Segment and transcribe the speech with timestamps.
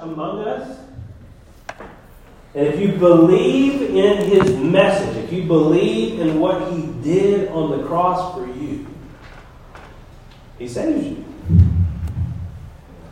[0.00, 0.78] among us.
[2.54, 7.78] And if you believe in his message, if you believe in what he did on
[7.78, 8.86] the cross for you,
[10.58, 11.24] he saves you.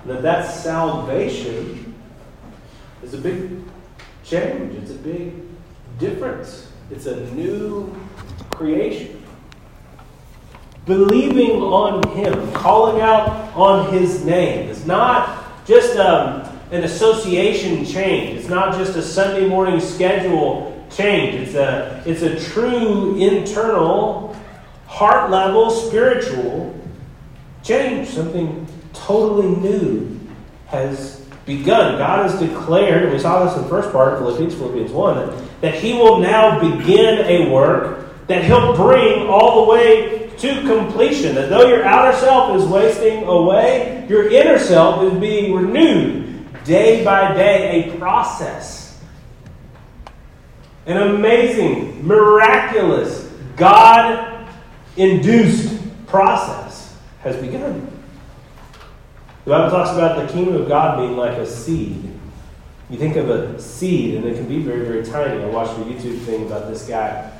[0.07, 1.95] That that salvation
[3.03, 3.61] is a big
[4.25, 4.75] change.
[4.83, 5.35] It's a big
[5.99, 6.71] difference.
[6.91, 7.95] It's a new
[8.51, 9.23] creation.
[10.87, 18.39] Believing on him, calling out on his name is not just um, an association change.
[18.39, 21.35] It's not just a Sunday morning schedule change.
[21.35, 24.37] It's a, it's a true internal,
[24.87, 26.75] heart level, spiritual
[27.63, 28.09] change.
[28.09, 30.19] Something totally new
[30.67, 31.99] has begun.
[31.99, 35.17] God has declared, and we saw this in the first part of Philippians, Philippians 1,
[35.17, 40.61] that, that He will now begin a work that He'll bring all the way to
[40.63, 41.37] completion.
[41.37, 46.26] That though your outer self is wasting away, your inner self is being renewed
[46.67, 49.01] day by day, a process.
[50.87, 54.49] An amazing, miraculous, God
[54.97, 57.93] induced process has begun.
[59.45, 62.13] The Bible talks about the kingdom of God being like a seed.
[62.89, 65.43] You think of a seed, and it can be very, very tiny.
[65.43, 67.31] I watched a YouTube thing about this guy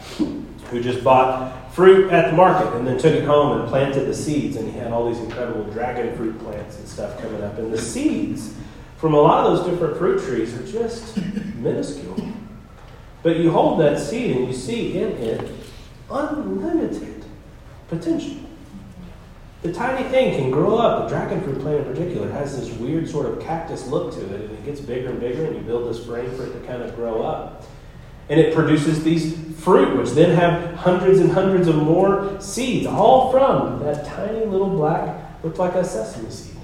[0.71, 4.15] who just bought fruit at the market and then took it home and planted the
[4.15, 4.57] seeds.
[4.57, 7.59] And he had all these incredible dragon fruit plants and stuff coming up.
[7.59, 8.55] And the seeds
[8.99, 11.17] from a lot of those different fruit trees are just
[11.57, 12.17] minuscule.
[13.23, 15.51] But you hold that seed and you see in it
[16.11, 17.25] unlimited
[17.89, 18.37] potential.
[19.63, 21.03] The tiny thing can grow up.
[21.03, 24.43] The dragon fruit plant in particular has this weird sort of cactus look to it,
[24.43, 26.83] and it gets bigger and bigger, and you build this frame for it to kind
[26.83, 27.65] of grow up.
[28.29, 33.33] And it produces these fruit, which then have hundreds and hundreds of more seeds, all
[33.33, 36.56] from that tiny little black, looked like a sesame seed.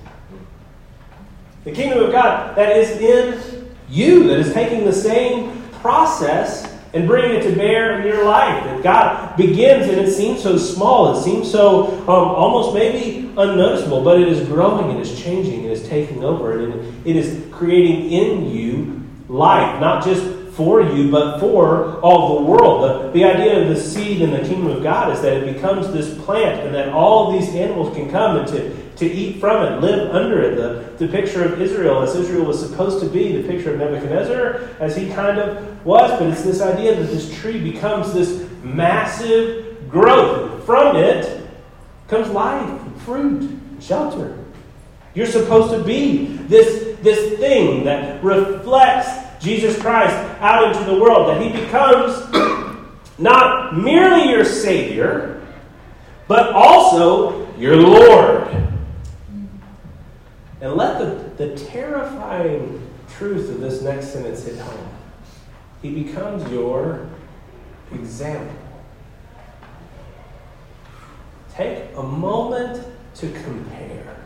[1.65, 7.07] The kingdom of God that is in you, that is taking the same process and
[7.07, 8.65] bringing it to bear in your life.
[8.65, 14.03] That God begins, and it seems so small, it seems so um, almost maybe unnoticeable,
[14.03, 18.11] but it is growing, it is changing, it is taking over, and it is creating
[18.11, 20.25] in you life, not just
[20.55, 22.83] for you, but for all the world.
[22.83, 25.91] The, the idea of the seed in the kingdom of God is that it becomes
[25.93, 29.81] this plant and that all these animals can come and to, to eat from it,
[29.81, 30.57] live under it.
[30.57, 34.69] The, the picture of Israel, as Israel was supposed to be, the picture of Nebuchadnezzar,
[34.79, 39.91] as he kind of was, but it's this idea that this tree becomes this massive
[39.91, 40.65] growth.
[40.65, 41.49] From it
[42.07, 44.39] comes life, fruit, shelter.
[45.15, 49.09] You're supposed to be this, this thing that reflects
[49.43, 52.15] Jesus Christ out into the world, that he becomes
[53.19, 55.45] not merely your Savior,
[56.29, 58.72] but also your Lord.
[60.63, 64.89] And let the, the terrifying truth of this next sentence hit home.
[65.83, 67.09] He becomes your
[67.93, 68.55] example.
[71.53, 72.87] Take a moment
[73.17, 74.17] to compare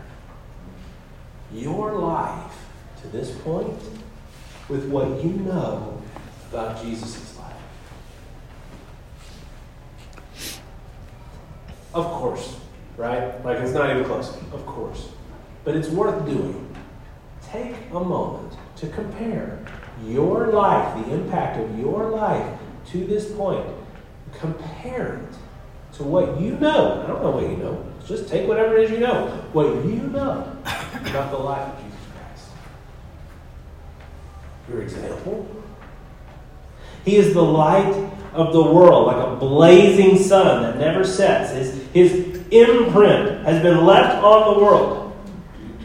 [1.50, 2.52] your life
[3.00, 3.80] to this point
[4.68, 6.02] with what you know
[6.50, 7.56] about Jesus' life.
[11.94, 12.60] Of course,
[12.98, 13.42] right?
[13.42, 14.36] Like it's not even close.
[14.52, 15.08] Of course.
[15.66, 16.74] But it's worth doing.
[17.42, 19.58] Take a moment to compare
[20.06, 22.56] your life, the impact of your life
[22.92, 23.66] to this point.
[24.32, 27.02] Compare it to what you know.
[27.02, 27.84] I don't know what you know.
[28.06, 29.26] Just take whatever it is you know.
[29.52, 30.56] What you know
[30.94, 32.48] about the life of Jesus Christ.
[34.68, 35.48] your example.
[37.04, 41.50] He is the light of the world, like a blazing sun that never sets.
[41.50, 45.05] His, his imprint has been left on the world.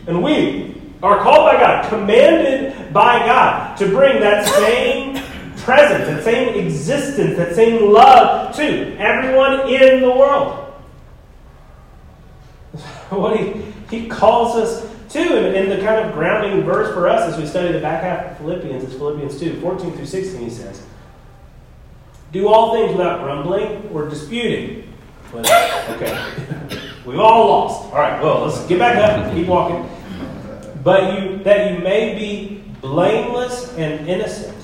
[0.07, 5.16] And we are called by God, commanded by God to bring that same
[5.57, 10.57] presence, that same existence, that same love to everyone in the world.
[13.09, 17.34] What he, he calls us to, and, and, the kind of grounding verse for us
[17.34, 20.49] as we study the back half of Philippians is Philippians 2, 14 through 16, he
[20.49, 20.81] says,
[22.31, 24.93] Do all things without grumbling or disputing.
[25.34, 25.41] Well,
[25.96, 26.87] okay.
[27.06, 27.94] We've all lost.
[27.94, 29.90] All right, well, let's get back up and keep walking.
[30.84, 34.58] But you that you may be blameless and innocent,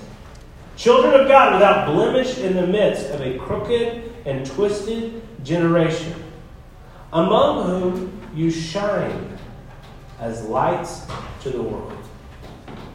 [0.76, 6.24] children of God without blemish in the midst of a crooked and twisted generation,
[7.14, 9.38] among whom you shine
[10.20, 11.06] as lights
[11.42, 11.94] to the world.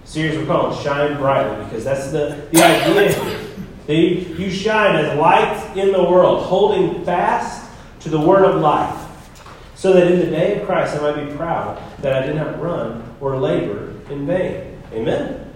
[0.05, 3.49] Series we're calling Shine Brightly because that's the, the idea
[4.43, 9.02] you shine as lights in the world, holding fast to the word of life,
[9.83, 12.63] so that in the day of Christ I might be proud that I did not
[12.63, 14.81] run or labor in vain.
[14.93, 15.53] Amen?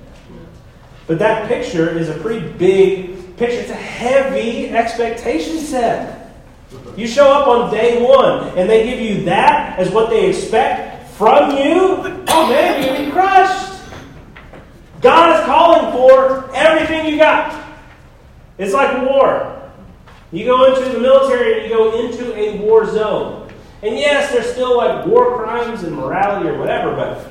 [1.06, 3.60] But that picture is a pretty big picture.
[3.60, 6.34] It's a heavy expectation set.
[6.96, 11.08] You show up on day one and they give you that as what they expect
[11.10, 12.24] from you.
[12.26, 13.80] Oh man, you're going be crushed.
[15.02, 17.64] God is calling for everything you got.
[18.58, 19.70] It's like war.
[20.32, 23.45] You go into the military and you go into a war zone.
[23.82, 27.30] And yes, there's still like war crimes and morality or whatever, but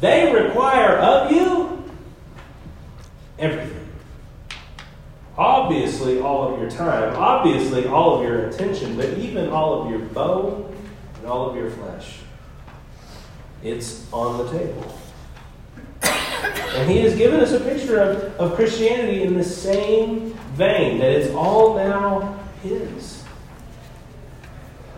[0.00, 1.82] they require of you
[3.38, 3.80] everything.
[5.36, 9.98] Obviously, all of your time, obviously, all of your attention, but even all of your
[9.98, 10.72] bone
[11.16, 12.20] and all of your flesh.
[13.64, 14.98] It's on the table.
[16.02, 21.10] And he has given us a picture of, of Christianity in the same vein, that
[21.10, 23.23] it's all now his.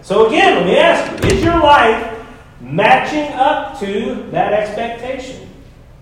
[0.07, 2.17] So again, let me ask you, is your life
[2.61, 5.51] matching up to that expectation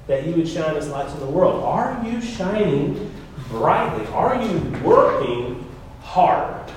[0.09, 1.65] that you would shine as lights in the world?
[1.65, 3.11] Are you shining
[3.49, 4.05] brightly?
[4.09, 5.67] Are you working
[6.03, 6.71] hard?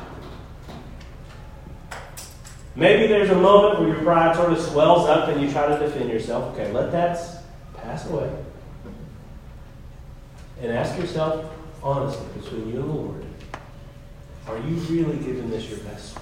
[2.77, 5.77] Maybe there's a moment where your pride sort of swells up and you try to
[5.85, 6.53] defend yourself.
[6.53, 7.43] Okay, let that
[7.75, 8.31] pass away.
[10.61, 11.53] And ask yourself
[11.83, 13.25] honestly, between you and the Lord,
[14.47, 16.17] are you really giving this your best?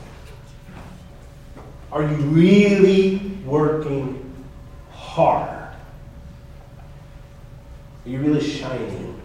[1.91, 4.33] Are you really working
[4.91, 5.73] hard?
[8.05, 9.21] Are you really shining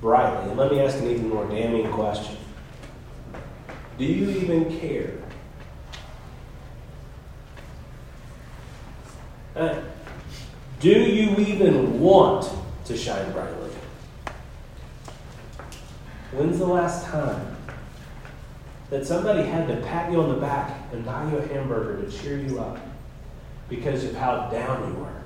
[0.00, 0.50] brightly?
[0.50, 2.36] And let me ask an even more damning question
[3.98, 5.14] Do you even care?
[9.54, 9.80] Uh,
[10.80, 12.46] do you even want
[12.84, 13.70] to shine brightly?
[16.32, 17.55] When's the last time
[18.90, 22.10] that somebody had to pat you on the back and buy you a hamburger to
[22.10, 22.78] cheer you up
[23.68, 25.22] because of how down you were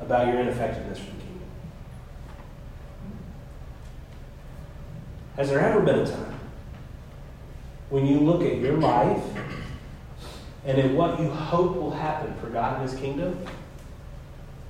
[0.00, 1.48] about your ineffectiveness for the kingdom?
[5.36, 6.38] Has there ever been a time
[7.88, 9.24] when you look at your life
[10.66, 13.38] and at what you hope will happen for God and His kingdom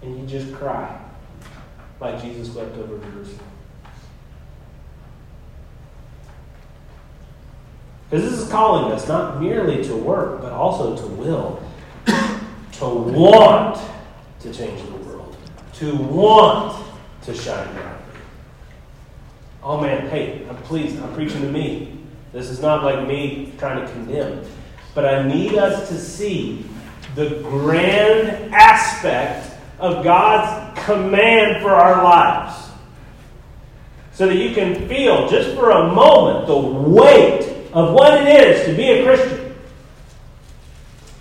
[0.02, 0.96] and you just cry
[2.00, 3.50] like Jesus wept over Jerusalem?
[8.10, 11.62] Because this is calling us not merely to work, but also to will,
[12.06, 13.80] to want
[14.40, 15.36] to change the world,
[15.74, 16.84] to want
[17.22, 18.00] to shine brightly.
[19.62, 21.98] Oh man, hey, I'm I'm preaching to me.
[22.32, 24.44] This is not like me trying to condemn.
[24.94, 26.64] But I need us to see
[27.14, 32.68] the grand aspect of God's command for our lives.
[34.12, 38.66] So that you can feel just for a moment the weight of what it is
[38.66, 39.54] to be a Christian.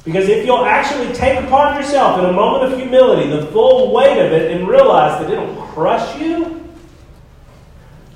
[0.06, 4.18] Because if you'll actually take upon yourself in a moment of humility the full weight
[4.18, 6.68] of it and realize that it'll crush you,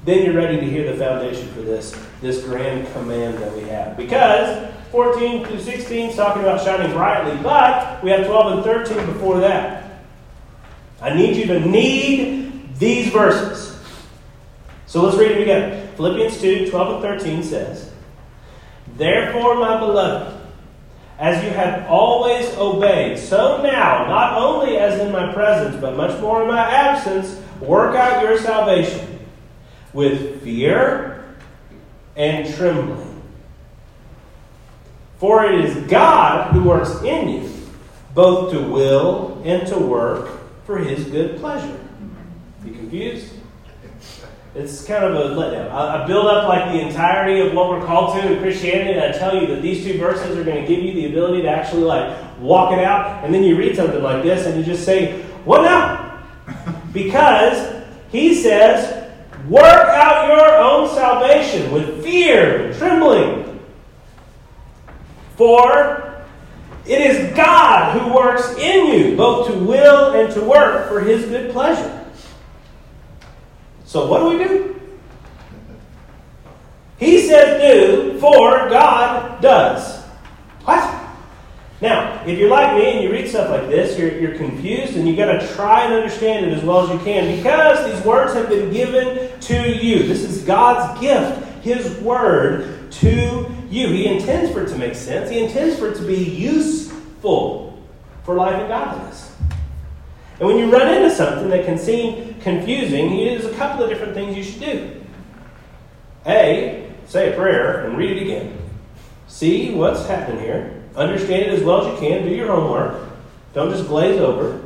[0.06, 3.96] then you're ready to hear the foundation for this, this grand command that we have.
[3.96, 9.06] Because 14 through 16 is talking about shining brightly, but we have 12 and 13
[9.14, 10.04] before that.
[11.02, 13.78] I need you to need these verses.
[14.88, 15.88] So let's read it together.
[15.96, 17.93] Philippians 2 12 and 13 says,
[18.96, 20.40] Therefore, my beloved,
[21.18, 26.20] as you have always obeyed, so now, not only as in my presence, but much
[26.22, 29.20] more in my absence, work out your salvation
[29.94, 31.36] with fear
[32.16, 33.22] and trembling.
[35.18, 37.50] For it is God who works in you,
[38.14, 40.30] both to will and to work
[40.66, 41.80] for his good pleasure.
[42.66, 43.34] You confused?
[44.56, 45.72] It's kind of a letdown.
[45.72, 49.18] I, build up like the entirety of what we're called to in Christianity, and I
[49.18, 51.84] tell you that these two verses are going to give you the ability to actually
[51.84, 55.24] like walk it out, and then you read something like this, and you just say,
[55.44, 56.22] "What now?"
[56.94, 59.12] Because he says,
[59.50, 63.60] "Work out your own salvation with fear and trembling,
[65.36, 66.24] for
[66.86, 71.26] it is God who works in you, both to will and to work for His
[71.26, 72.03] good pleasure."
[73.94, 74.82] So what do we do?
[76.98, 80.02] He says do, for God does.
[80.64, 81.00] What?
[81.80, 85.08] Now, if you're like me and you read stuff like this, you're, you're confused and
[85.08, 88.34] you've got to try and understand it as well as you can because these words
[88.34, 90.08] have been given to you.
[90.08, 93.90] This is God's gift, His word to you.
[93.90, 97.80] He intends for it to make sense, He intends for it to be useful
[98.24, 99.34] for life and godliness.
[100.40, 104.14] And when you run into something that can seem confusing, there's a couple of different
[104.14, 105.02] things you should do.
[106.26, 108.58] A, say a prayer and read it again.
[109.28, 110.84] See what's happening here.
[110.96, 112.24] Understand it as well as you can.
[112.24, 113.10] Do your homework.
[113.54, 114.62] Don't just glaze over.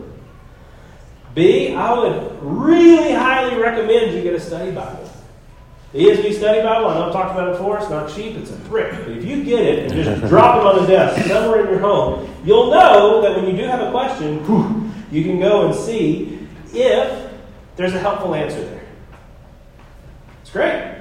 [1.33, 5.09] B, I would really highly recommend you get a study Bible.
[5.93, 8.51] The ESV study Bible, I know I've talked about it before, it's not cheap, it's
[8.51, 8.91] a brick.
[8.91, 11.79] But if you get it and just drop it on the desk somewhere in your
[11.79, 15.75] home, you'll know that when you do have a question, whew, you can go and
[15.75, 17.26] see if
[17.77, 18.85] there's a helpful answer there.
[20.41, 20.97] It's great.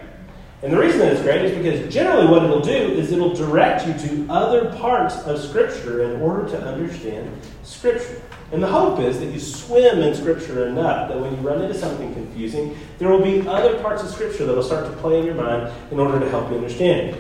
[0.63, 3.87] And the reason that it's great is because generally what it'll do is it'll direct
[3.87, 7.31] you to other parts of Scripture in order to understand
[7.63, 8.23] Scripture.
[8.53, 11.75] And the hope is that you swim in Scripture enough that when you run into
[11.75, 15.27] something confusing, there will be other parts of Scripture that will start to play in
[15.27, 17.17] your mind in order to help you understand.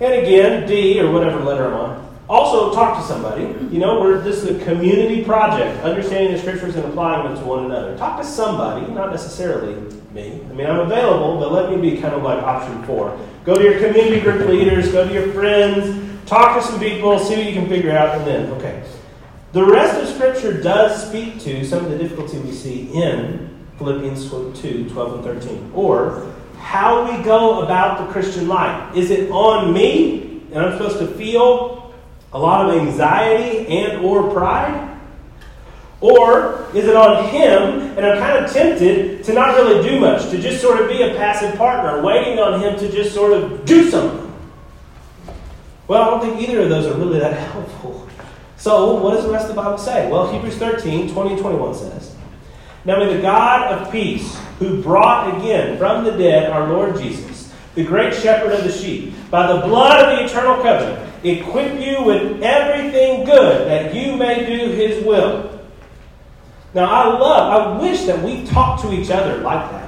[0.00, 2.03] And again, D, or whatever letter I'm on,
[2.34, 3.42] also, talk to somebody.
[3.72, 7.44] You know, we're, this is a community project, understanding the scriptures and applying them to
[7.44, 7.96] one another.
[7.96, 9.76] Talk to somebody, not necessarily
[10.12, 10.40] me.
[10.50, 13.16] I mean, I'm available, but let me be kind of like option four.
[13.44, 17.36] Go to your community group leaders, go to your friends, talk to some people, see
[17.36, 18.82] what you can figure out, and then, okay.
[19.52, 24.28] The rest of Scripture does speak to some of the difficulty we see in Philippians
[24.28, 25.70] 2 12 and 13.
[25.72, 28.96] Or how we go about the Christian life.
[28.96, 31.83] Is it on me, and I'm supposed to feel
[32.34, 34.90] a lot of anxiety and or pride?
[36.00, 40.28] Or is it on him and I'm kind of tempted to not really do much,
[40.30, 43.64] to just sort of be a passive partner, waiting on him to just sort of
[43.64, 44.24] do something?
[45.86, 48.08] Well, I don't think either of those are really that helpful.
[48.56, 50.10] So, what does the rest of the Bible say?
[50.10, 52.14] Well, Hebrews 13, 20 and 21 says,
[52.84, 57.52] Now may the God of peace, who brought again from the dead our Lord Jesus,
[57.74, 62.02] the great shepherd of the sheep, by the blood of the eternal covenant, equip you
[62.02, 65.50] with everything good that you may do his will.
[66.74, 69.84] Now, I love, I wish that we talk to each other like that.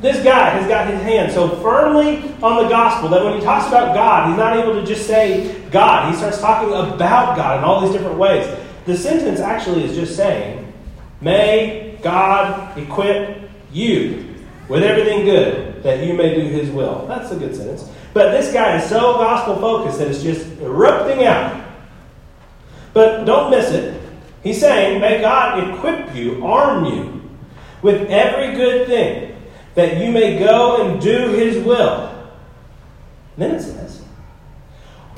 [0.00, 3.68] This guy has got his hand so firmly on the gospel that when he talks
[3.68, 6.10] about God, he's not able to just say God.
[6.10, 8.46] He starts talking about God in all these different ways.
[8.84, 10.72] The sentence actually is just saying,
[11.20, 14.34] May God equip you
[14.68, 17.06] with everything good that you may do his will.
[17.06, 17.90] That's a good sentence.
[18.16, 21.62] But this guy is so gospel focused that it's just erupting out.
[22.94, 24.00] But don't miss it.
[24.42, 27.28] He's saying, May God equip you, arm you
[27.82, 29.36] with every good thing,
[29.74, 32.32] that you may go and do his will.
[33.36, 34.02] Then it says,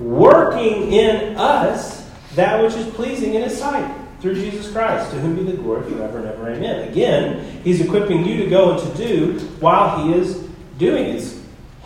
[0.01, 5.37] working in us that which is pleasing in his sight through Jesus Christ, to whom
[5.37, 6.51] be the glory forever and ever.
[6.51, 6.89] Amen.
[6.89, 11.38] Again, he's equipping you to go and to do while he is doing it.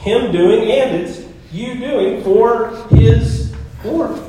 [0.02, 4.20] Him doing and it's you doing for His glory.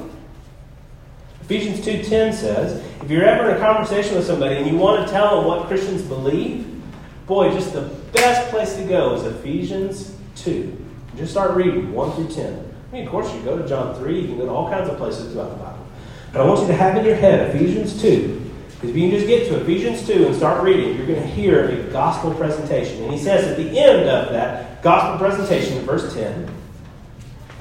[1.41, 5.11] Ephesians 2.10 says, if you're ever in a conversation with somebody and you want to
[5.11, 6.81] tell them what Christians believe,
[7.25, 7.81] boy, just the
[8.13, 10.85] best place to go is Ephesians 2.
[11.17, 12.53] Just start reading 1 through 10.
[12.53, 14.89] I mean, of course, you go to John 3, you can go to all kinds
[14.89, 15.85] of places throughout the Bible.
[16.31, 18.52] But I want you to have in your head Ephesians 2.
[18.83, 21.69] If you can just get to Ephesians 2 and start reading, you're going to hear
[21.69, 23.01] a gospel presentation.
[23.03, 26.49] And he says at the end of that gospel presentation, in verse 10,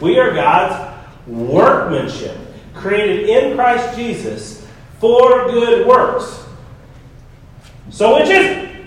[0.00, 0.99] we are God's
[1.29, 2.37] workmanship,
[2.75, 4.67] created in Christ Jesus
[4.99, 6.45] for good works.
[7.91, 8.85] So which is it?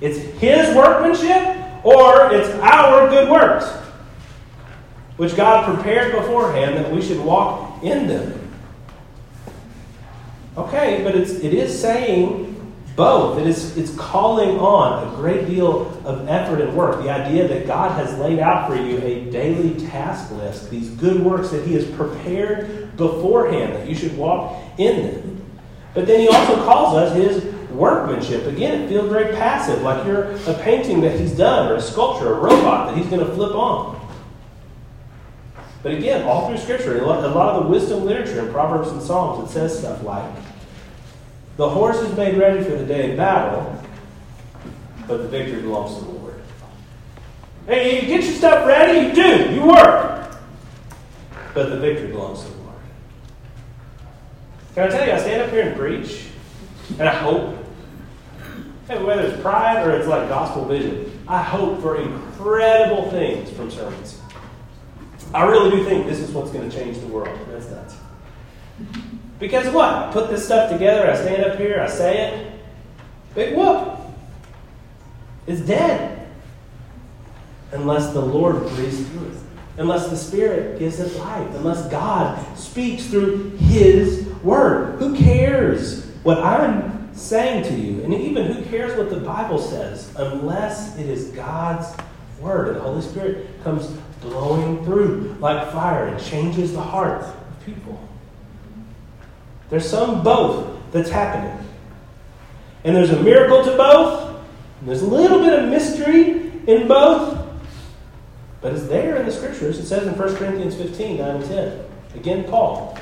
[0.00, 3.66] It's His workmanship or it's our good works,
[5.18, 8.37] which God prepared beforehand that we should walk in them.
[10.58, 12.56] Okay, but it's, it is saying
[12.96, 13.38] both.
[13.38, 17.00] It is, it's calling on a great deal of effort and work.
[17.00, 21.22] The idea that God has laid out for you a daily task list, these good
[21.22, 25.42] works that He has prepared beforehand, that you should walk in them.
[25.94, 28.46] But then He also calls us His workmanship.
[28.46, 32.34] Again, it feels very passive, like you're a painting that He's done, or a sculpture,
[32.34, 33.94] a robot that He's going to flip on.
[35.84, 39.48] But again, all through Scripture, a lot of the wisdom literature in Proverbs and Psalms,
[39.48, 40.28] it says stuff like,
[41.58, 43.82] the horse is made ready for the day of battle,
[45.08, 46.40] but the victory belongs to the Lord.
[47.66, 50.38] Hey, you get your stuff ready, you do, you work.
[51.54, 52.76] But the victory belongs to the Lord.
[54.76, 56.26] Can I tell you, I stand up here and preach,
[57.00, 57.56] and I hope,
[58.86, 63.72] hey, whether it's pride or it's like gospel vision, I hope for incredible things from
[63.72, 64.20] sermons.
[65.34, 67.36] I really do think this is what's going to change the world.
[67.50, 67.96] That's nuts.
[69.38, 70.12] Because what?
[70.12, 72.60] Put this stuff together, I stand up here, I say it.
[73.34, 73.98] Big whoop.
[75.46, 76.28] It's dead.
[77.72, 79.36] Unless the Lord breathes through it.
[79.76, 81.54] Unless the Spirit gives it life.
[81.54, 84.98] Unless God speaks through His Word.
[84.98, 88.02] Who cares what I'm saying to you?
[88.02, 90.12] And even who cares what the Bible says?
[90.16, 91.86] Unless it is God's
[92.40, 92.68] Word.
[92.68, 93.86] And the Holy Spirit comes
[94.20, 98.07] blowing through like fire and changes the hearts of people.
[99.70, 101.66] There's some both that's happening.
[102.84, 104.40] And there's a miracle to both.
[104.82, 107.46] there's a little bit of mystery in both.
[108.60, 109.78] But it's there in the scriptures.
[109.78, 111.84] It says in 1 Corinthians 15, 9 and 10.
[112.16, 112.98] Again, Paul.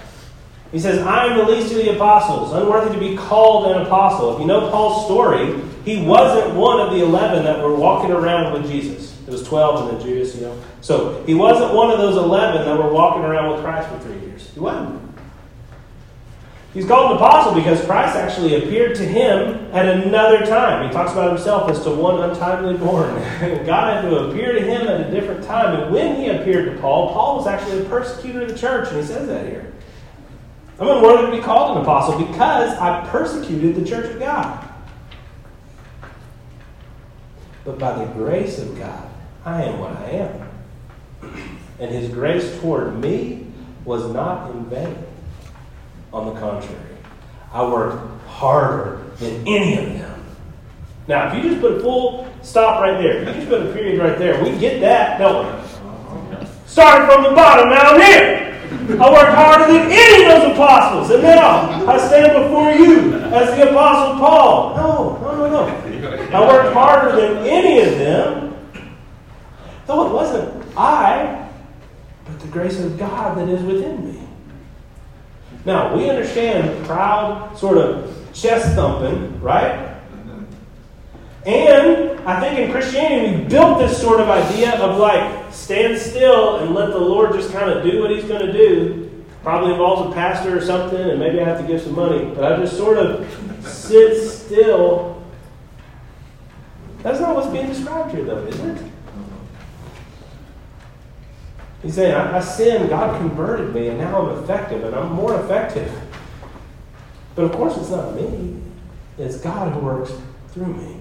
[0.72, 4.34] He says, I am the least of the apostles, unworthy to be called an apostle.
[4.34, 8.52] If you know Paul's story, he wasn't one of the 11 that were walking around
[8.52, 9.16] with Jesus.
[9.26, 10.60] It was 12 and then Judas, you know.
[10.80, 14.18] So he wasn't one of those 11 that were walking around with Christ for three
[14.18, 14.50] years.
[14.50, 15.05] He wasn't.
[16.76, 20.86] He's called an apostle because Christ actually appeared to him at another time.
[20.86, 23.14] He talks about himself as to one untimely born.
[23.64, 25.80] God had to appear to him at a different time.
[25.80, 28.98] And when he appeared to Paul, Paul was actually a persecutor of the church, and
[28.98, 29.72] he says that here.
[30.78, 34.68] I'm unworthy to be called an apostle because I persecuted the church of God.
[37.64, 39.08] But by the grace of God,
[39.46, 41.42] I am what I am.
[41.78, 43.46] And his grace toward me
[43.84, 44.96] was not in vain.
[46.12, 46.96] On the contrary,
[47.52, 50.24] I worked harder than any of them.
[51.08, 53.72] Now, if you just put a full stop right there, if you just put a
[53.72, 56.46] period right there, we get that, don't we?
[56.66, 58.46] Starting from the bottom, now I'm here.
[59.00, 63.56] I worked harder than any of those apostles, and now I stand before you as
[63.56, 64.76] the apostle Paul.
[64.76, 66.38] No, no, no, no.
[66.38, 68.56] I worked harder than any of them,
[69.86, 71.48] though it wasn't I,
[72.24, 74.25] but the grace of God that is within me.
[75.66, 79.94] Now, we understand proud, sort of chest thumping, right?
[81.44, 86.58] And I think in Christianity, we built this sort of idea of like, stand still
[86.58, 89.24] and let the Lord just kind of do what He's going to do.
[89.42, 92.32] Probably involves a pastor or something, and maybe I have to give some money.
[92.32, 93.28] But I just sort of
[93.66, 95.20] sit still.
[97.02, 98.78] That's not what's being described here, though, is it?
[101.86, 105.40] He's saying, I, I sinned, God converted me, and now I'm effective, and I'm more
[105.40, 105.88] effective.
[107.36, 108.60] But of course, it's not me,
[109.18, 110.10] it's God who works
[110.48, 110.96] through me.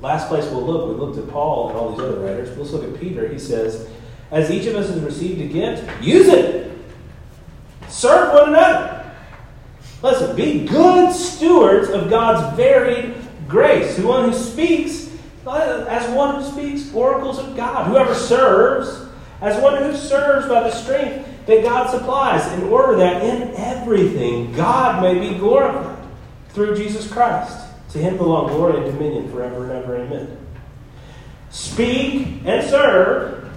[0.00, 2.58] Last place we'll look, we looked at Paul and all these other writers.
[2.58, 3.28] Let's look at Peter.
[3.28, 3.88] He says,
[4.32, 6.76] As each of us has received a gift, use it.
[7.88, 9.08] Serve one another.
[10.02, 13.14] Listen, be good stewards of God's varied
[13.46, 13.96] grace.
[13.96, 15.12] The one who speaks,
[15.46, 17.86] uh, as one who speaks oracles of God.
[17.86, 19.05] Whoever serves,
[19.40, 24.52] as one who serves by the strength that God supplies, in order that in everything
[24.52, 26.04] God may be glorified
[26.50, 27.64] through Jesus Christ.
[27.90, 29.96] To him belong glory and dominion forever and ever.
[29.96, 30.36] Amen.
[31.50, 33.48] Speak and serve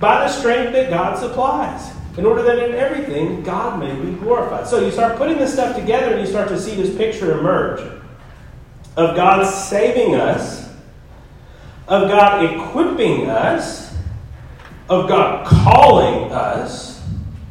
[0.00, 4.66] by the strength that God supplies, in order that in everything God may be glorified.
[4.66, 7.80] So you start putting this stuff together and you start to see this picture emerge
[8.96, 10.68] of God saving us,
[11.86, 13.87] of God equipping us,
[14.88, 17.02] of God calling us,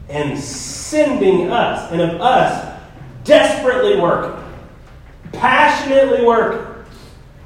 [0.09, 2.79] and sending us, and of us
[3.23, 4.43] desperately working
[5.37, 6.65] passionately working.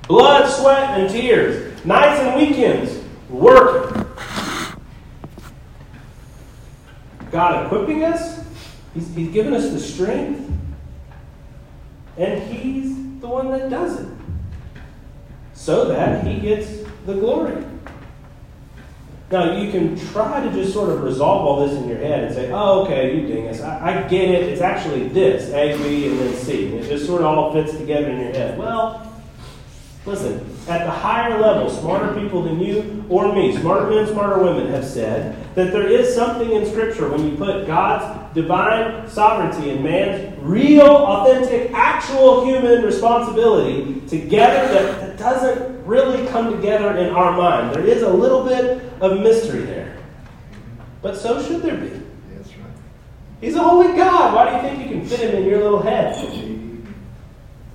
[0.08, 1.84] Blood, sweat, and tears.
[1.86, 4.06] Nights and weekends working.
[7.32, 8.44] God equipping us.
[8.94, 10.50] He's, he's given us the strength.
[12.18, 14.10] And He's the one that does it.
[15.54, 16.70] So that He gets
[17.06, 17.64] the glory.
[19.32, 22.36] Now, you can try to just sort of resolve all this in your head and
[22.36, 23.62] say, oh, okay, you dingus.
[23.62, 24.50] I, I get it.
[24.50, 26.68] It's actually this A, B, and then C.
[26.68, 28.58] And it just sort of all fits together in your head.
[28.58, 29.10] Well,
[30.06, 34.68] listen, at the higher level, smarter people than you or me, smarter men, smarter women,
[34.72, 39.84] have said that there is something in Scripture when you put God's divine sovereignty and
[39.84, 47.36] man's real, authentic, actual human responsibility together that, that doesn't really come together in our
[47.36, 47.76] mind.
[47.76, 49.98] There is a little bit of mystery there.
[51.02, 51.90] But so should there be.
[52.34, 52.72] That's right.
[53.42, 54.34] He's a holy God.
[54.34, 56.16] Why do you think you can fit him in your little head?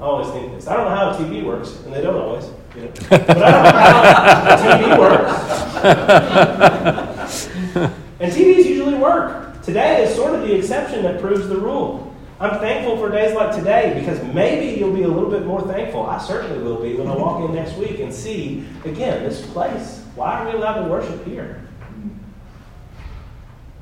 [0.00, 0.66] I always think this.
[0.66, 2.48] I don't know how TV works, and they don't always.
[3.08, 5.46] But I don't know how TV works.
[8.20, 9.62] and TVs usually work.
[9.62, 12.14] Today is sort of the exception that proves the rule.
[12.38, 16.02] I'm thankful for days like today because maybe you'll be a little bit more thankful.
[16.04, 20.04] I certainly will be when I walk in next week and see, again, this place.
[20.14, 21.62] Why are we allowed to worship here?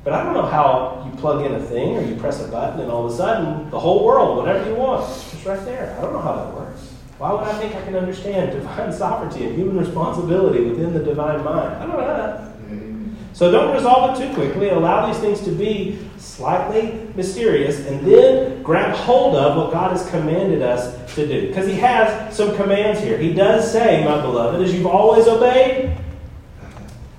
[0.05, 2.79] But I don't know how you plug in a thing or you press a button
[2.79, 5.93] and all of a sudden the whole world, whatever you want, is right there.
[5.97, 6.94] I don't know how that works.
[7.17, 11.43] Why would I think I can understand divine sovereignty and human responsibility within the divine
[11.43, 11.75] mind?
[11.75, 12.39] I don't know that.
[12.39, 13.13] Mm-hmm.
[13.31, 14.69] So don't resolve it too quickly.
[14.69, 20.09] Allow these things to be slightly mysterious and then grab hold of what God has
[20.09, 21.47] commanded us to do.
[21.47, 23.17] Because He has some commands here.
[23.17, 25.97] He does say, my beloved, as you've always obeyed,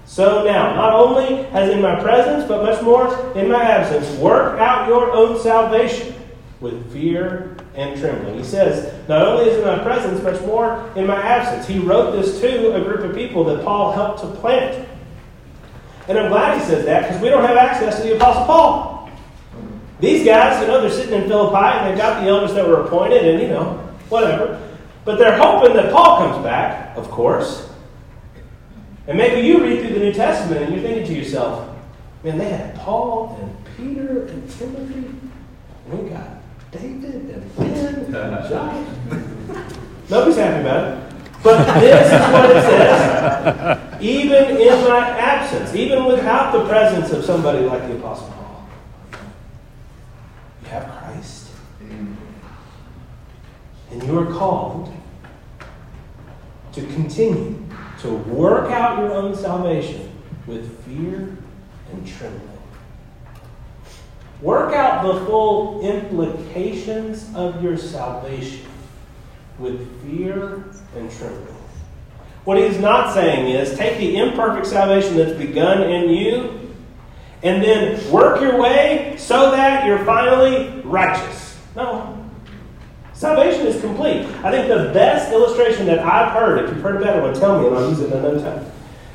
[0.04, 4.58] so now, not only as in my presence, but much more in my absence, work
[4.58, 6.14] out your own salvation
[6.60, 8.38] with fear and trembling.
[8.38, 11.66] He says, Not only is in my presence, much more in my absence.
[11.66, 14.88] He wrote this to a group of people that Paul helped to plant.
[16.08, 19.10] And I'm glad he says that because we don't have access to the Apostle Paul.
[20.00, 22.82] These guys, you know, they're sitting in Philippi and they've got the elders that were
[22.82, 23.74] appointed and, you know,
[24.08, 24.62] whatever.
[25.04, 27.68] But they're hoping that Paul comes back, of course.
[29.06, 31.74] And maybe you read through the New Testament and you're thinking to yourself,
[32.22, 35.14] man, they had Paul and Peter and Timothy.
[35.88, 36.35] We got
[36.78, 38.14] David and Ben and
[38.48, 38.86] Josh.
[40.08, 41.06] Nobody's happy about it.
[41.42, 44.00] But this is what it says.
[44.02, 48.68] Even in my absence, even without the presence of somebody like the Apostle Paul,
[50.62, 51.48] you have Christ.
[53.90, 54.92] And you are called
[56.72, 57.64] to continue
[58.00, 60.12] to work out your own salvation
[60.46, 61.38] with fear
[61.92, 62.55] and trembling.
[64.42, 68.66] Work out the full implications of your salvation
[69.58, 71.54] with fear and trembling.
[72.44, 76.60] What he's not saying is take the imperfect salvation that's begun in you
[77.42, 81.58] and then work your way so that you're finally righteous.
[81.74, 82.12] No.
[83.14, 84.26] Salvation is complete.
[84.44, 87.60] I think the best illustration that I've heard, if you've heard a better one, tell
[87.60, 88.70] me and I'll use it another time.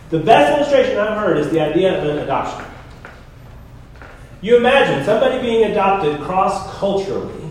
[0.09, 2.65] The best illustration I've heard is the idea of an adoption.
[4.41, 7.49] You imagine somebody being adopted cross culturally,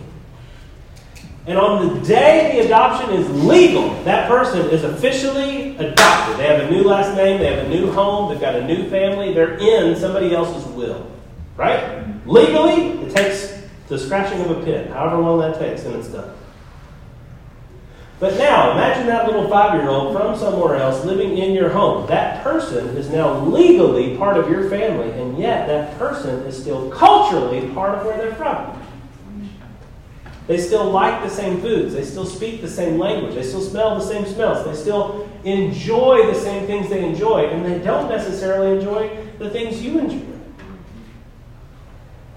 [1.47, 6.37] and on the day the adoption is legal, that person is officially adopted.
[6.37, 8.89] They have a new last name, they have a new home, they've got a new
[8.89, 11.09] family, they're in somebody else's will.
[11.55, 12.03] Right?
[12.27, 16.35] Legally, it takes the scratching of a pen, however long that takes, and it's done.
[18.21, 22.05] But now, imagine that little five year old from somewhere else living in your home.
[22.05, 26.91] That person is now legally part of your family, and yet that person is still
[26.91, 28.79] culturally part of where they're from.
[30.45, 31.95] They still like the same foods.
[31.95, 33.33] They still speak the same language.
[33.33, 34.65] They still smell the same smells.
[34.67, 39.81] They still enjoy the same things they enjoy, and they don't necessarily enjoy the things
[39.81, 40.27] you enjoy.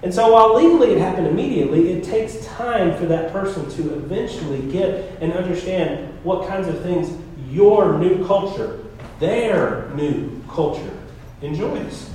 [0.05, 4.61] And so while legally it happened immediately, it takes time for that person to eventually
[4.71, 7.11] get and understand what kinds of things
[7.51, 8.85] your new culture,
[9.19, 10.93] their new culture,
[11.41, 12.11] enjoys.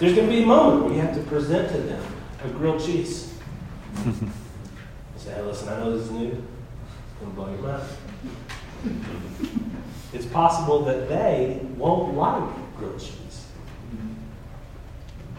[0.00, 2.04] There's going to be a moment where you have to present to them
[2.44, 3.32] a grilled cheese.
[5.16, 6.26] say, hey, listen, I know this is new.
[6.26, 9.04] It's going to blow your mind.
[10.12, 13.25] It's possible that they won't like grilled cheese.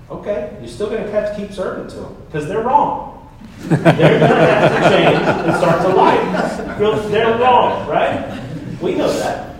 [0.10, 3.30] Okay, you're still going to have to keep serving to them because they're wrong.
[3.60, 7.10] they're going to have to change and start to like.
[7.12, 8.41] They're wrong, right?
[8.82, 9.56] We know that.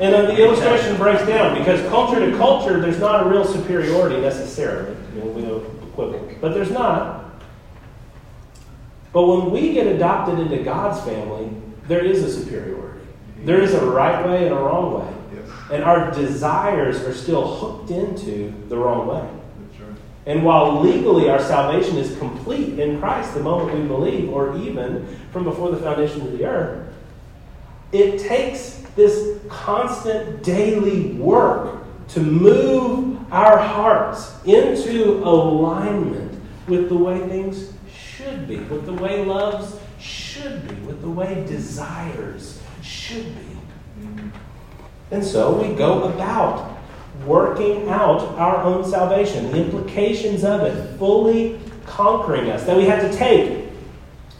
[0.00, 4.20] And then the illustration breaks down because culture to culture, there's not a real superiority
[4.20, 4.96] necessarily.
[5.14, 7.24] You know, we know equivalent, but there's not.
[9.12, 11.48] But when we get adopted into God's family,
[11.86, 13.06] there is a superiority.
[13.44, 15.14] There is a right way and a wrong way.
[15.72, 19.28] And our desires are still hooked into the wrong way.
[20.26, 25.06] And while legally our salvation is complete in Christ the moment we believe, or even
[25.32, 26.92] from before the foundation of the earth,
[27.92, 37.18] it takes this constant daily work to move our hearts into alignment with the way
[37.28, 44.20] things should be, with the way loves should be, with the way desires should be.
[45.10, 46.73] And so we go about
[47.26, 52.64] working out our own salvation, the implications of it, fully conquering us.
[52.64, 53.68] That we have to take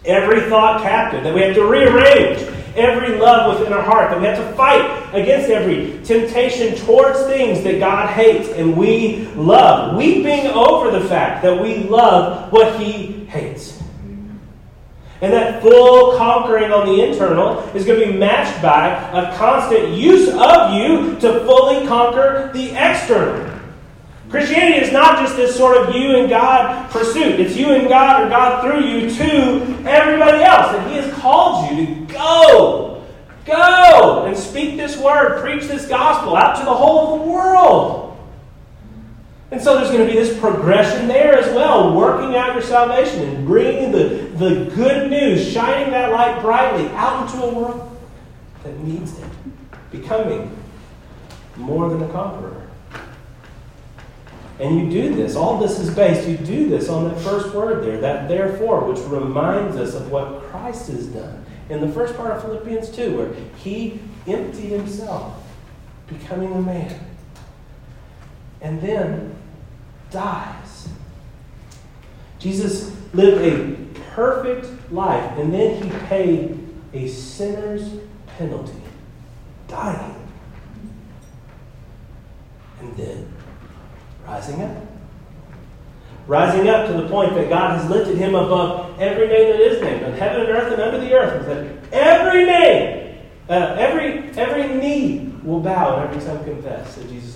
[0.04, 2.42] every thought captive, that we have to rearrange
[2.76, 7.62] every love within our heart, that we have to fight against every temptation towards things
[7.62, 13.24] that God hates and we love, weeping over the fact that we love what He
[13.26, 13.73] hates.
[15.24, 19.94] And that full conquering on the internal is going to be matched by a constant
[19.94, 23.58] use of you to fully conquer the external.
[24.28, 27.40] Christianity is not just this sort of you and God pursuit.
[27.40, 30.76] It's you and God or God through you to everybody else.
[30.76, 33.02] And He has called you to go.
[33.46, 38.13] Go and speak this word, preach this gospel out to the whole world.
[39.50, 43.22] And so there's going to be this progression there as well, working out your salvation
[43.28, 47.96] and bringing the, the good news, shining that light brightly out into a world
[48.64, 49.24] that needs it,
[49.90, 50.56] becoming
[51.56, 52.64] more than a conqueror.
[54.58, 57.84] And you do this, all this is based, you do this on that first word
[57.84, 62.32] there, that therefore, which reminds us of what Christ has done in the first part
[62.32, 65.42] of Philippians 2, where he emptied himself,
[66.06, 67.00] becoming a man.
[68.64, 69.36] And then
[70.10, 70.88] dies.
[72.38, 76.58] Jesus lived a perfect life, and then he paid
[76.94, 77.90] a sinner's
[78.38, 78.80] penalty,
[79.68, 80.16] dying.
[82.80, 83.32] And then
[84.26, 84.82] rising up.
[86.26, 89.82] Rising up to the point that God has lifted him above every name that is
[89.82, 93.18] named, on heaven and earth and under the earth, and said, Every name,
[93.50, 97.33] uh, every, every knee will bow and every tongue confess that Jesus.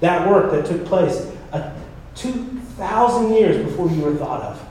[0.00, 1.72] That work that took place uh,
[2.14, 4.70] 2,000 years before you were thought of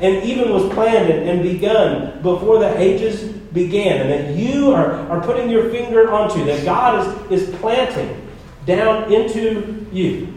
[0.00, 5.20] and even was planned and, begun before the ages began, and that you are, are
[5.20, 8.28] putting your finger onto, that God is, is planting
[8.66, 10.34] down into you.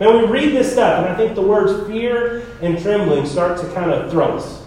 [0.00, 3.72] Now we read this stuff, and I think the words fear and trembling start to
[3.72, 4.66] kind of throw us.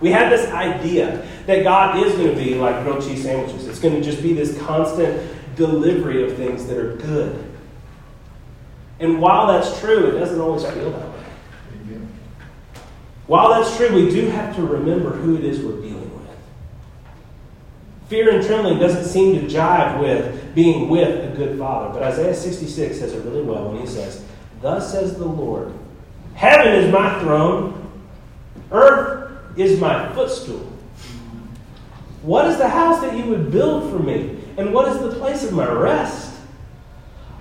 [0.00, 3.68] We have this idea that God is going to be like grilled cheese sandwiches.
[3.68, 7.44] It's going to just be this constant delivery of things that are good.
[8.98, 11.24] And while that's true, it doesn't always feel that way.
[13.26, 16.36] While that's true, we do have to remember who it is we're dealing with.
[18.08, 21.92] Fear and trembling doesn't seem to jive with being with a good father.
[21.92, 24.24] But Isaiah 66 says it really well when he says,
[24.60, 25.72] Thus says the Lord,
[26.34, 27.92] Heaven is my throne,
[28.72, 30.66] earth is my footstool.
[32.22, 34.39] What is the house that you would build for me?
[34.60, 36.38] And what is the place of my rest?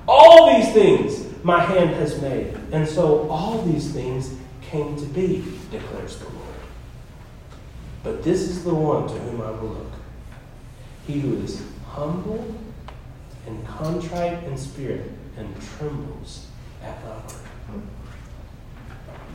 [0.08, 2.55] All these things my hand has made.
[2.71, 6.55] And so all these things came to be, declares the Lord.
[8.03, 9.91] But this is the one to whom I will look.
[11.08, 12.55] He who is humble
[13.45, 16.47] and contrite in spirit and trembles
[16.82, 17.48] at my word.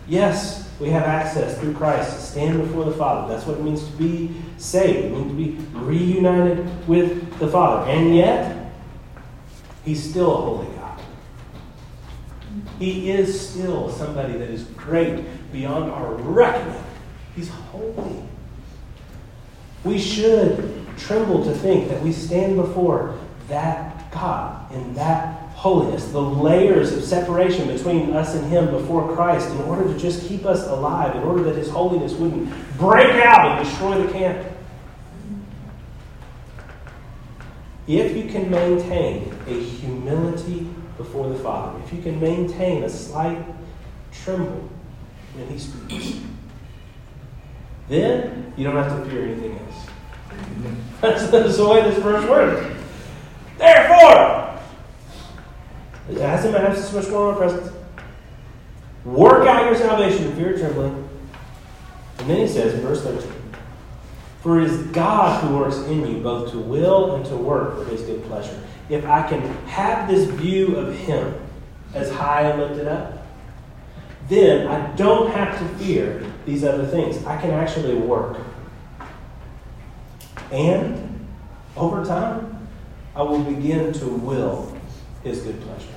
[0.06, 3.32] Yes, we have access through Christ to stand before the Father.
[3.32, 5.06] That's what it means to be saved.
[5.06, 7.90] It means to be reunited with the Father.
[7.90, 8.72] And yet,
[9.84, 11.00] He's still a holy God.
[12.78, 16.82] He is still somebody that is great beyond our reckoning.
[17.36, 18.22] He's holy.
[19.84, 26.20] We should tremble to think that we stand before that God in that holiness, the
[26.20, 30.66] layers of separation between us and Him before Christ, in order to just keep us
[30.66, 34.46] alive, in order that His holiness wouldn't break out and destroy the camp.
[37.86, 43.42] If you can maintain a humility before the Father, if you can maintain a slight
[44.12, 44.68] tremble
[45.32, 46.20] when He speaks,
[47.88, 49.86] then you don't have to fear anything else.
[51.00, 52.70] That's, the way this verse works.
[53.56, 54.53] Therefore,
[56.10, 57.72] it hasn't matter so much more on presence.
[59.04, 61.08] Work out your salvation in fear and trembling.
[62.18, 63.30] And then he says in verse 13,
[64.40, 67.84] For it is God who works in you both to will and to work for
[67.90, 71.34] his good pleasure if I can have this view of Him
[71.94, 73.26] as high and lifted up,
[74.28, 77.24] then I don't have to fear these other things.
[77.24, 78.38] I can actually work.
[80.50, 81.26] And
[81.76, 82.68] over time,
[83.14, 84.76] I will begin to will
[85.24, 85.88] His good pleasure.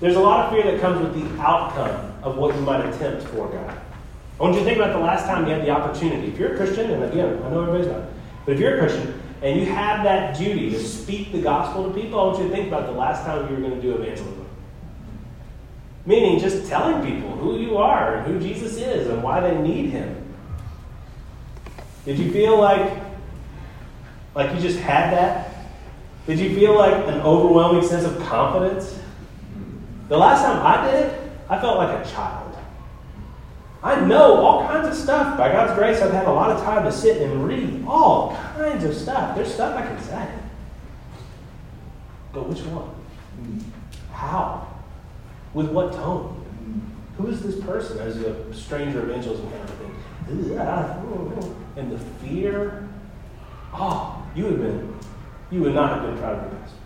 [0.00, 3.24] There's a lot of fear that comes with the outcome of what you might attempt
[3.24, 3.78] for God.
[4.38, 6.28] I want you to think about the last time you had the opportunity.
[6.28, 8.08] If you're a Christian, and again, I know everybody's not,
[8.44, 11.94] but if you're a Christian, and you have that duty to speak the gospel to
[11.94, 13.94] people, I want you to think about the last time you were going to do
[13.94, 14.46] evangelism.
[16.06, 19.90] Meaning just telling people who you are and who Jesus is and why they need
[19.90, 20.34] him.
[22.04, 23.02] Did you feel like
[24.34, 25.53] like you just had that?
[26.26, 28.98] Did you feel like an overwhelming sense of confidence?
[30.08, 32.56] The last time I did it, I felt like a child.
[33.82, 35.36] I know all kinds of stuff.
[35.36, 38.84] By God's grace, I've had a lot of time to sit and read all kinds
[38.84, 39.36] of stuff.
[39.36, 40.26] There's stuff I can say.
[42.32, 42.90] But which one?
[44.10, 44.66] How?
[45.52, 46.40] With what tone?
[47.18, 49.94] Who is this person as a stranger evangelism kind of thing?
[51.76, 52.88] And the fear.
[53.74, 54.93] Oh, you would have been,
[55.50, 56.78] you would not have been proud of your pastor.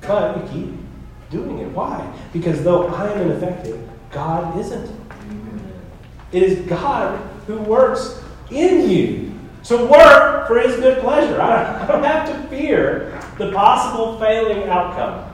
[0.00, 0.74] But you keep
[1.30, 1.70] doing it.
[1.72, 2.12] Why?
[2.32, 4.90] Because though I am ineffective, God isn't.
[6.32, 9.32] It is God who works in you
[9.64, 11.40] to work for his good pleasure.
[11.40, 15.30] I don't have to fear the possible failing outcome.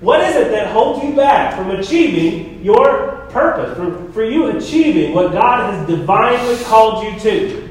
[0.00, 5.12] What is it that holds you back from achieving your purpose, for, for you achieving
[5.12, 7.67] what God has divinely called you to?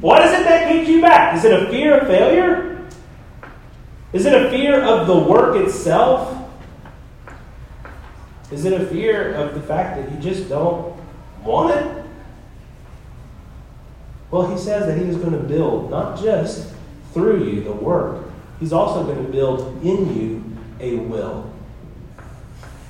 [0.00, 1.36] What is it that keeps you back?
[1.36, 2.88] Is it a fear of failure?
[4.12, 6.34] Is it a fear of the work itself?
[8.50, 10.96] Is it a fear of the fact that you just don't
[11.42, 12.04] want it?
[14.30, 16.72] Well, he says that he is going to build not just
[17.12, 18.24] through you the work,
[18.60, 20.44] he's also going to build in you
[20.80, 21.50] a will.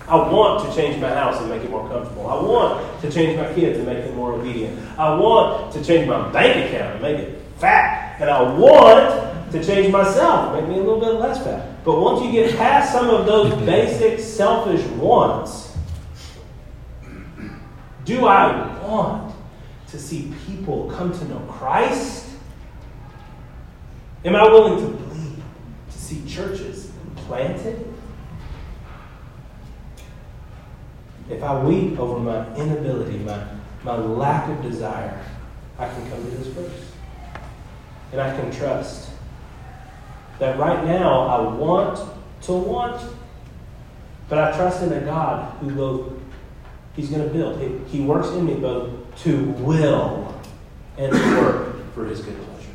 [0.08, 2.26] I want to change my house and make it more comfortable.
[2.28, 4.78] I want to change my kids and make them more obedient.
[4.98, 8.18] I want to change my bank account and make it fat.
[8.18, 11.84] And I want to change myself and make me a little bit less fat.
[11.84, 15.76] But once you get past some of those basic selfish wants,
[18.06, 19.34] do I want
[19.88, 22.30] to see people come to know Christ?
[24.24, 25.42] Am I willing to bleed
[25.90, 27.87] to see churches planted?
[31.30, 33.44] If I weep over my inability, my,
[33.84, 35.22] my lack of desire,
[35.78, 36.92] I can come to this verse.
[38.12, 39.10] And I can trust
[40.38, 42.00] that right now I want
[42.42, 43.02] to want,
[44.28, 46.12] but I trust in a God who both,
[46.96, 47.60] He's going to build.
[47.60, 48.90] He, he works in me both
[49.22, 50.40] to will
[50.96, 52.70] and to work for His good pleasure.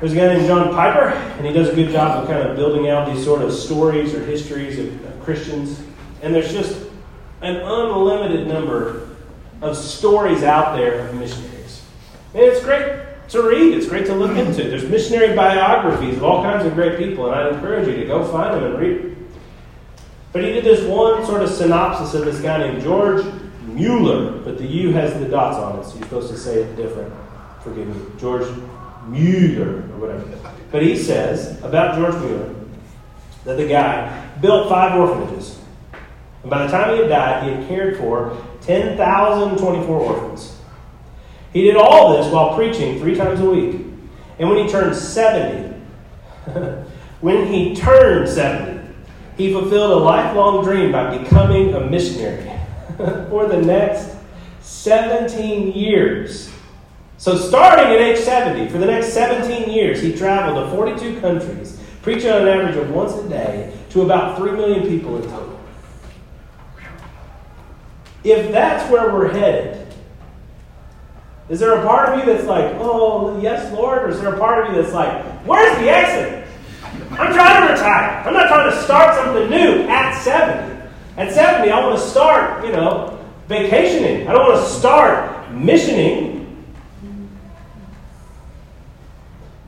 [0.00, 2.56] There's a guy named John Piper, and he does a good job of kind of
[2.56, 5.80] building out these sort of stories or histories of, of Christians
[6.24, 6.80] and there's just
[7.42, 9.10] an unlimited number
[9.60, 11.84] of stories out there of missionaries.
[12.32, 14.64] And it's great to read, it's great to look into.
[14.64, 18.24] There's missionary biographies of all kinds of great people, and I encourage you to go
[18.24, 19.16] find them and read.
[20.32, 23.22] But he did this one sort of synopsis of this guy named George
[23.66, 26.74] Mueller, but the U has the dots on it, so you're supposed to say it
[26.74, 27.12] different.
[27.62, 28.18] Forgive me.
[28.18, 28.50] George
[29.08, 30.24] Mueller, or whatever.
[30.72, 32.54] But he says about George Mueller
[33.44, 35.58] that the guy built five orphanages
[36.44, 40.60] and by the time he had died, he had cared for 10,024 orphans.
[41.54, 43.80] He did all this while preaching three times a week.
[44.38, 45.74] And when he turned 70,
[47.22, 48.94] when he turned 70,
[49.38, 52.52] he fulfilled a lifelong dream by becoming a missionary
[53.30, 54.14] for the next
[54.60, 56.50] 17 years.
[57.16, 61.80] So, starting at age 70, for the next 17 years, he traveled to 42 countries,
[62.02, 65.53] preaching on an average of once a day to about 3 million people in total.
[68.24, 69.86] If that's where we're headed,
[71.50, 74.04] is there a part of you that's like, oh, yes, Lord?
[74.04, 76.48] Or is there a part of you that's like, where's the exit?
[77.10, 78.22] I'm trying to retire.
[78.26, 80.90] I'm not trying to start something new at 70.
[81.18, 84.26] At 70, I want to start, you know, vacationing.
[84.26, 86.64] I don't want to start missioning.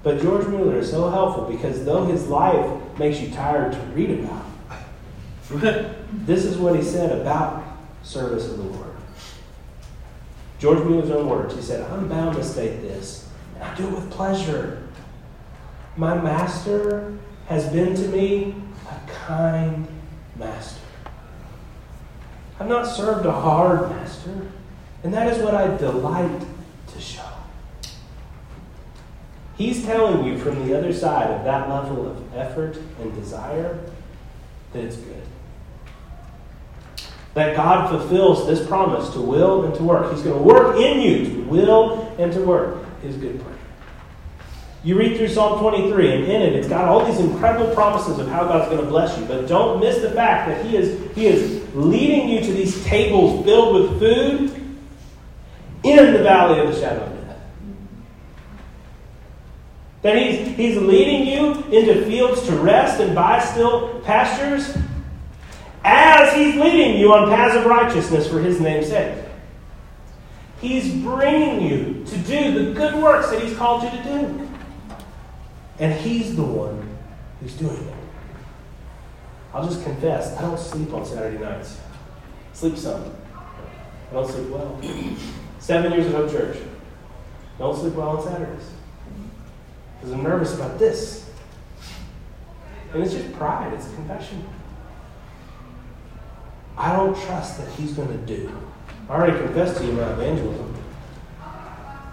[0.02, 4.10] But George Mueller is so helpful because though his life makes you tired to read
[4.10, 4.44] about,
[6.26, 7.65] this is what he said about
[8.06, 8.94] service of the Lord.
[10.58, 13.92] George Mueller's own words, he said, I'm bound to state this, and I do it
[13.94, 14.88] with pleasure.
[15.96, 18.54] My master has been to me
[18.88, 19.86] a kind
[20.36, 20.80] master.
[22.60, 24.48] I've not served a hard master,
[25.02, 26.42] and that is what I delight
[26.86, 27.22] to show.
[29.58, 33.78] He's telling you from the other side of that level of effort and desire
[34.72, 35.22] that it's good
[37.36, 40.10] that God fulfills this promise to will and to work.
[40.10, 43.58] He's going to work in you to will and to work his good plan.
[44.82, 48.28] You read through Psalm 23, and in it, it's got all these incredible promises of
[48.28, 49.26] how God's going to bless you.
[49.26, 53.44] But don't miss the fact that He is, he is leading you to these tables
[53.44, 54.78] filled with food
[55.82, 57.38] in the valley of the shadow of death.
[60.00, 64.74] That he's, he's leading you into fields to rest and by still pastures
[65.86, 69.16] as He's leading you on paths of righteousness for His name's sake.
[70.60, 74.48] He's bringing you to do the good works that He's called you to do.
[75.78, 76.96] And He's the one
[77.40, 77.94] who's doing it.
[79.54, 81.80] I'll just confess, I don't sleep on Saturday nights.
[82.52, 83.14] Sleep some.
[84.10, 84.80] I don't sleep well.
[85.60, 86.58] Seven years of Hope Church.
[87.58, 88.70] Don't sleep well on Saturdays.
[89.96, 91.30] Because I'm nervous about this.
[92.92, 94.46] And it's just pride, it's confession.
[96.76, 98.50] I don't trust that He's going to do.
[99.08, 100.74] I already confessed to you my evangelism.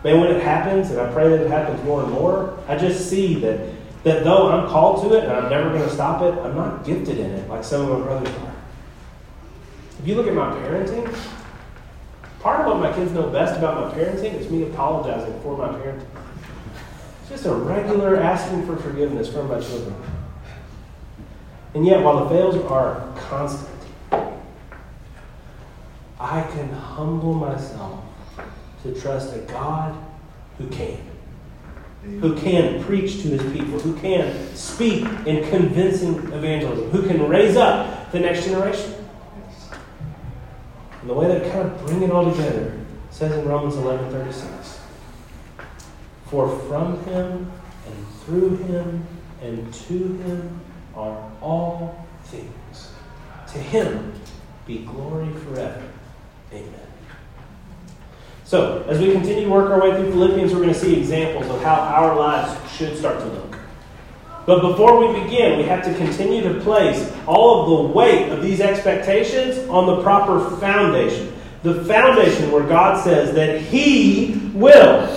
[0.03, 3.09] Man, when it happens, and I pray that it happens more and more, I just
[3.09, 3.69] see that,
[4.03, 6.85] that though I'm called to it and I'm never going to stop it, I'm not
[6.85, 8.53] gifted in it like some of my brothers are.
[9.99, 11.05] If you look at my parenting,
[12.41, 15.69] part of what my kids know best about my parenting is me apologizing for my
[15.69, 16.05] parenting.
[17.21, 19.95] It's just a regular asking for forgiveness from my children.
[21.73, 23.72] And yet, while the fails are constant,
[26.23, 28.01] I can humble myself
[28.83, 29.93] to trust a God
[30.57, 30.97] who can.
[32.21, 37.57] Who can preach to his people, who can speak in convincing evangelism, who can raise
[37.57, 38.93] up the next generation.
[41.01, 42.79] And the way that kind of bring it all together
[43.11, 44.79] says in Romans 11 36
[46.27, 47.51] For from him
[47.85, 49.05] and through him
[49.41, 50.61] and to him
[50.95, 52.93] are all things.
[53.51, 54.13] To him
[54.65, 55.83] be glory forever.
[56.53, 56.73] Amen.
[58.45, 61.49] So, as we continue to work our way through Philippians, we're going to see examples
[61.49, 63.57] of how our lives should start to look.
[64.45, 68.43] But before we begin, we have to continue to place all of the weight of
[68.43, 71.33] these expectations on the proper foundation.
[71.63, 75.07] The foundation where God says that He will,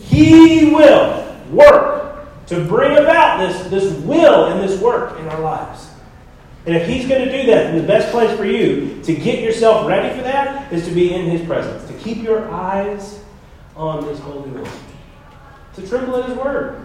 [0.00, 5.90] He will work to bring about this, this will and this work in our lives.
[6.66, 9.40] And if He's going to do that, then the best place for you to get
[9.40, 13.20] yourself ready for that is to be in His presence, to keep your eyes
[13.76, 14.70] on this holy one,
[15.74, 16.84] to tremble at His word.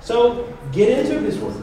[0.00, 1.62] So get into His word.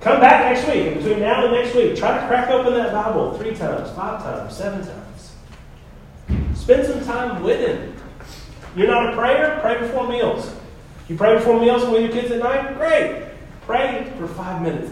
[0.00, 3.36] Come back next week, between now and next week, try to crack open that Bible
[3.38, 5.34] three times, five times, seven times.
[6.54, 7.94] Spend some time with Him.
[8.76, 9.58] You're not a prayer?
[9.62, 10.54] Pray before meals.
[11.08, 12.76] You pray before meals with your kids at night?
[12.76, 13.26] Great.
[13.62, 14.90] Pray for five minutes.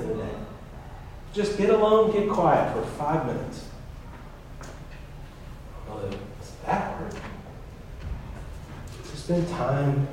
[1.33, 3.67] Just get alone, get quiet for five minutes.
[5.89, 6.11] Well,
[6.65, 7.15] that hard.
[9.11, 10.09] To spend time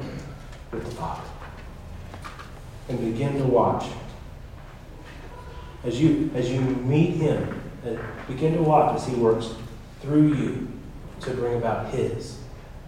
[0.71, 1.23] with the Father
[2.89, 3.85] and begin to watch.
[5.83, 9.53] As you, as you meet Him, and begin to watch as He works
[10.01, 10.67] through you
[11.21, 12.39] to bring about His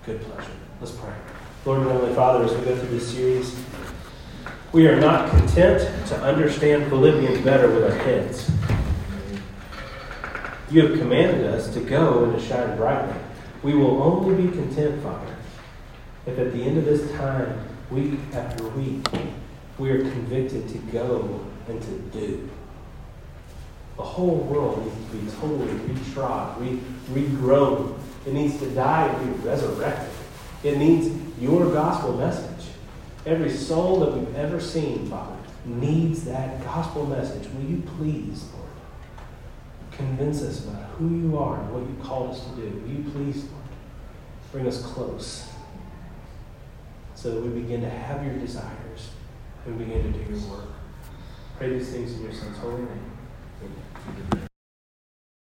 [0.05, 0.51] good pleasure.
[0.79, 1.13] Let's pray.
[1.65, 3.53] Lord and Heavenly Father, as we go through this series,
[4.73, 8.51] we are not content to understand Philippians better with our heads.
[10.69, 13.15] You have commanded us to go and to shine brightly.
[13.63, 15.35] We will only be content, Father,
[16.25, 17.57] if at the end of this time,
[17.89, 19.07] week after week,
[19.77, 22.49] we are convicted to go and to do.
[23.95, 26.79] The whole world needs to be totally retrod, re-
[27.11, 27.97] regrown.
[28.25, 30.09] It needs to die and be resurrected.
[30.63, 31.09] It needs
[31.39, 32.67] your gospel message.
[33.27, 37.45] Every soul that we've ever seen, Father, needs that gospel message.
[37.49, 38.69] Will you please, Lord,
[39.91, 42.61] convince us about who you are and what you called us to do?
[42.61, 43.65] Will you please, Lord,
[44.53, 45.49] bring us close
[47.15, 49.09] so that we begin to have your desires
[49.65, 50.69] and begin to do your work?
[51.57, 53.11] Pray these things in your Son's holy name.
[54.07, 54.46] Amen.